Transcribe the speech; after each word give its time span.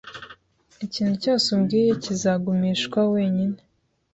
Ikintu 0.85 1.13
cyose 1.23 1.45
umbwiye 1.55 1.89
kizagumishwa 2.03 2.99
wenyine 3.13 3.57